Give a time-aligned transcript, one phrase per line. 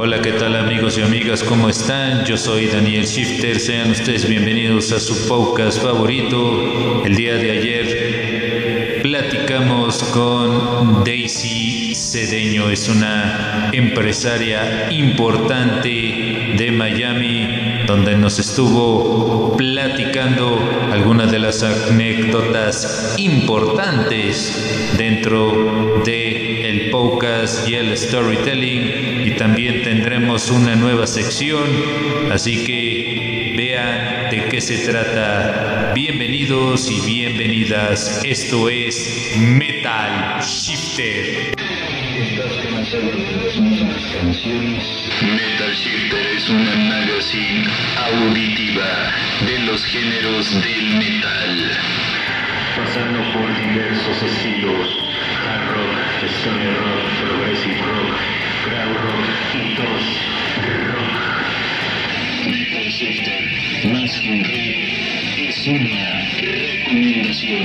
[0.00, 1.42] Hola, ¿qué tal amigos y amigas?
[1.42, 2.24] ¿Cómo están?
[2.24, 3.58] Yo soy Daniel Shifter.
[3.58, 7.02] Sean ustedes bienvenidos a su podcast favorito.
[7.04, 12.70] El día de ayer platicamos con Daisy Cedeño.
[12.70, 20.60] Es una empresaria importante de Miami donde nos estuvo platicando
[20.92, 26.47] algunas de las anécdotas importantes dentro de
[26.88, 31.64] el podcast y el storytelling y también tendremos una nueva sección.
[32.32, 35.92] Así que vean de qué se trata.
[35.94, 38.22] Bienvenidos y bienvenidas.
[38.24, 41.54] Esto es Metal Shifter.
[45.22, 47.66] Metal Shifter es una magazine
[47.96, 49.12] auditiva
[49.46, 51.70] de los géneros del metal.
[52.76, 55.07] Pasando por diversos estilos,
[55.44, 58.14] hard rock, stoner rock, progressive rock,
[58.64, 60.04] crowd rock y dos
[60.92, 61.18] rock.
[62.46, 63.42] Metal Shifter,
[63.92, 64.76] más que un rey,
[65.48, 66.08] es una
[66.40, 67.64] recomendación.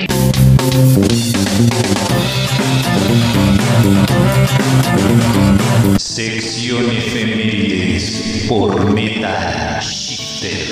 [5.97, 9.33] Sección efemérides por Metal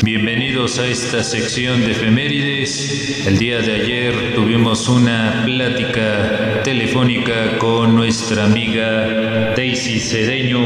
[0.04, 3.26] Bienvenidos a esta sección de efemérides.
[3.26, 10.62] El día de ayer tuvimos una plática telefónica con nuestra amiga Daisy Cedeño.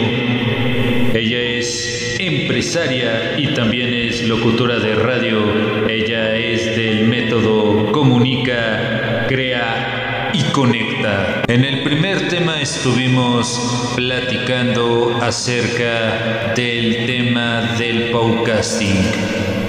[1.13, 5.87] Ella es empresaria y también es locutora de radio.
[5.87, 10.04] Ella es del método Comunica, Crea
[10.35, 11.43] y Conecta.
[11.47, 18.97] En el primer tema estuvimos platicando acerca del tema del podcasting.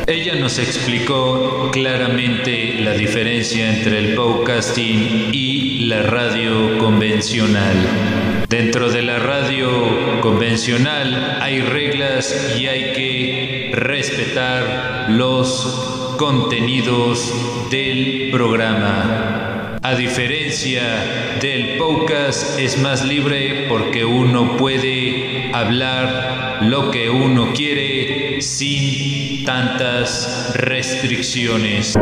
[0.08, 7.76] Ella nos explicó claramente la diferencia entre el podcasting y la radio convencional.
[8.48, 17.32] Dentro de la radio convencional hay reglas y hay que respetar los contenidos
[17.70, 19.45] del programa.
[19.86, 28.42] A diferencia del podcast es más libre porque uno puede hablar lo que uno quiere
[28.42, 31.94] sin tantas restricciones.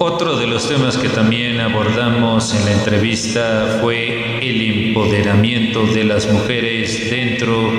[0.00, 6.32] Otro de los temas que también abordamos en la entrevista fue el empoderamiento de las
[6.32, 7.70] mujeres dentro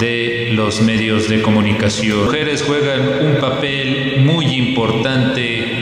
[0.00, 2.24] de los medios de comunicación.
[2.24, 5.73] Mujeres juegan un papel muy importante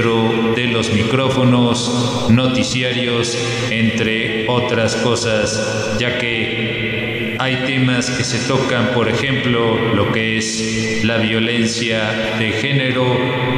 [0.00, 3.36] de los micrófonos, noticiarios,
[3.70, 11.04] entre otras cosas, ya que hay temas que se tocan, por ejemplo, lo que es
[11.04, 13.04] la violencia de género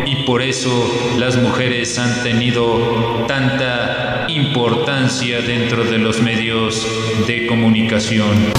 [0.04, 6.84] y por eso las mujeres han tenido tanta importancia dentro de los medios
[7.28, 8.52] de comunicación.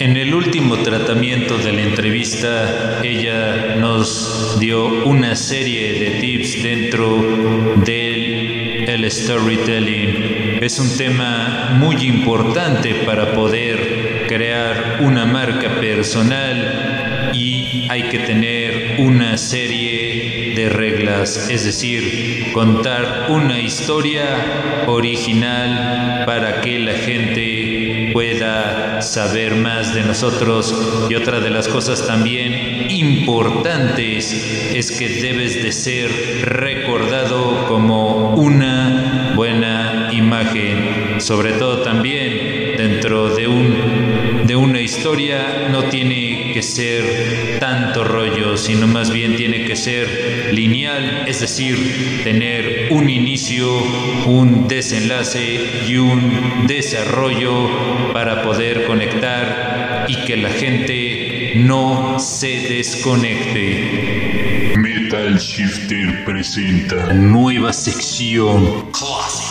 [0.00, 1.82] En el último tratamiento de la
[2.20, 7.16] ella nos dio una serie de tips dentro
[7.84, 10.58] del el storytelling.
[10.60, 18.96] Es un tema muy importante para poder crear una marca personal y hay que tener
[18.98, 27.57] una serie de reglas, es decir, contar una historia original para que la gente
[28.18, 30.74] pueda saber más de nosotros.
[31.08, 34.32] Y otra de las cosas también importantes
[34.74, 36.10] es que debes de ser
[36.42, 43.77] recordado como una buena imagen, sobre todo también dentro de un
[45.08, 51.40] historia no tiene que ser tanto rollo, sino más bien tiene que ser lineal, es
[51.40, 53.66] decir, tener un inicio,
[54.26, 64.74] un desenlace y un desarrollo para poder conectar y que la gente no se desconecte.
[64.76, 68.90] Metal Shifter presenta Nueva sección.
[68.92, 69.47] Classic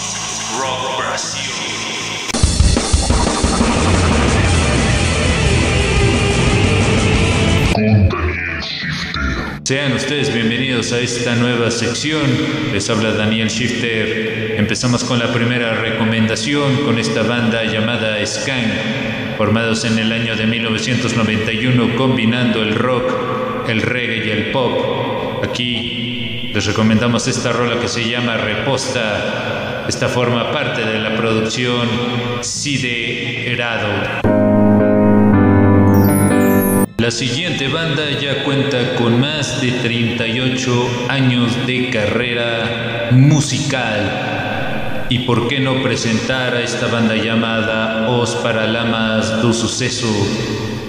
[9.68, 12.22] Sean ustedes bienvenidos a esta nueva sección.
[12.72, 14.56] Les habla Daniel Shifter.
[14.58, 20.48] Empezamos con la primera recomendación con esta banda llamada Skank, formados en el año de
[20.48, 25.44] 1991 combinando el rock, el reggae y el pop.
[25.44, 29.84] Aquí les recomendamos esta rola que se llama Reposta.
[29.90, 31.90] Esta forma parte de la producción
[32.40, 33.88] Siderado.
[36.98, 44.38] La siguiente banda ya cuenta con más de 38 años de carrera musical.
[45.10, 50.08] y por qué no presentar a esta banda llamada Os Paralamas do Suceso.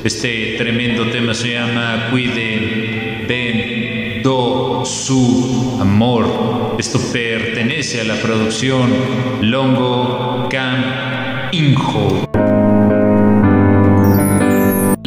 [0.03, 6.77] Este tremendo tema se llama Cuiden, Ven, Do, Su, Amor.
[6.79, 8.93] Esto pertenece a la producción
[9.41, 12.29] Longo Cam Injo.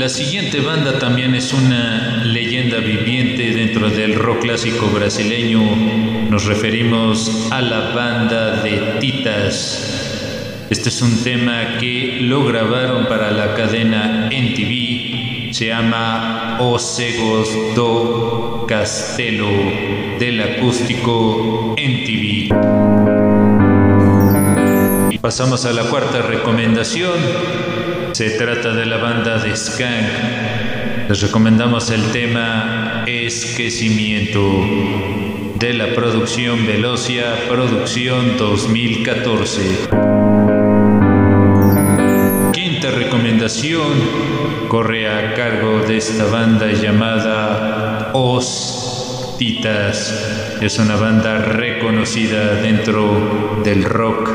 [0.01, 5.61] La siguiente banda también es una leyenda viviente dentro del rock clásico brasileño.
[6.27, 10.65] Nos referimos a la banda de Titas.
[10.71, 15.53] Este es un tema que lo grabaron para la cadena NTV.
[15.53, 19.51] Se llama Os Cegos do Castelo
[20.17, 22.49] del acústico NTV.
[25.21, 28.00] Pasamos a la cuarta recomendación.
[28.13, 31.07] Se trata de la banda de Skank.
[31.07, 34.41] Les recomendamos el tema Esquecimiento
[35.55, 39.61] de la producción Velocia, producción 2014.
[42.51, 43.93] Quinta recomendación
[44.67, 48.90] corre a cargo de esta banda llamada Os
[49.41, 50.59] Titas.
[50.61, 54.29] Es una banda reconocida dentro del rock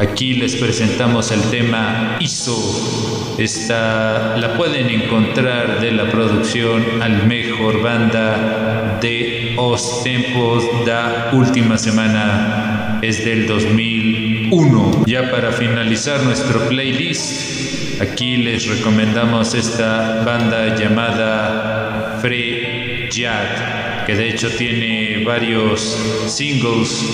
[0.00, 3.34] Aquí les presentamos el tema ISO.
[3.38, 11.78] Esta la pueden encontrar de la producción al mejor banda de Os Tempos da última
[11.78, 13.00] semana.
[13.02, 15.04] Es del 2001.
[15.06, 24.28] Ya para finalizar nuestro playlist, aquí les recomendamos esta banda llamada Free Jad, que de
[24.28, 25.80] hecho tiene varios
[26.26, 27.04] singles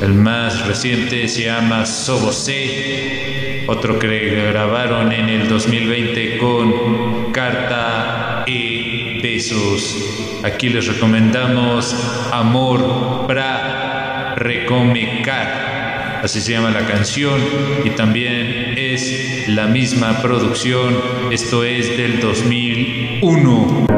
[0.00, 9.20] el más reciente se llama Sobose, otro que grabaron en el 2020 con Carta y
[9.20, 10.40] Besos.
[10.42, 11.94] Aquí les recomendamos
[12.32, 16.20] Amor para Recomecar.
[16.24, 17.38] Así se llama la canción
[17.84, 20.98] y también es la misma producción.
[21.30, 23.90] Esto es del 2001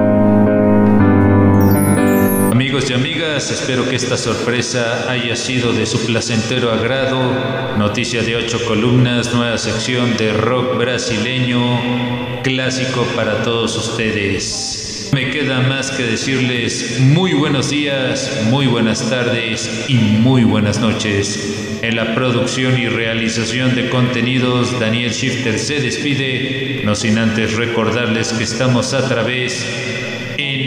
[2.83, 7.77] amigos y amigas, espero que esta sorpresa haya sido de su placentero agrado.
[7.77, 15.11] Noticia de ocho columnas, nueva sección de rock brasileño, clásico para todos ustedes.
[15.13, 21.79] Me queda más que decirles muy buenos días, muy buenas tardes y muy buenas noches.
[21.83, 28.33] En la producción y realización de contenidos, Daniel Shifter se despide, no sin antes recordarles
[28.33, 30.12] que estamos a través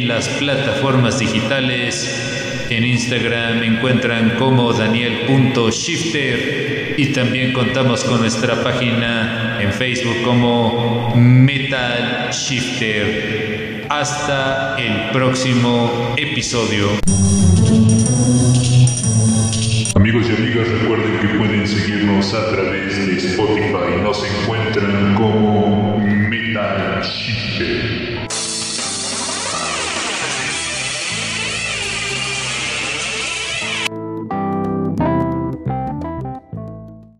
[0.07, 2.68] las plataformas digitales.
[2.69, 11.13] En Instagram me encuentran como daniel.shifter y también contamos con nuestra página en Facebook como
[11.16, 13.86] Metal Shifter.
[13.90, 16.90] Hasta el próximo episodio.
[19.96, 24.01] Amigos y amigas, recuerden que pueden seguirnos a través de Spotify.
[24.04, 25.55] Nos encuentran como